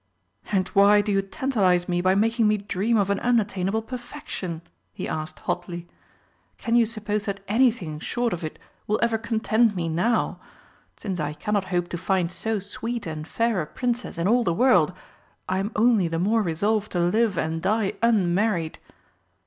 [0.51, 5.07] "And why do you tantalise me by making me dream of an unattainable perfection?" he
[5.07, 5.85] asked hotly.
[6.57, 10.39] "Can you suppose that anything short of it will ever content me now?
[10.97, 14.55] Since I cannot hope to find so sweet and fair a Princess in all the
[14.55, 14.91] world,
[15.47, 18.79] I am only the more resolved to live and die unmarried!"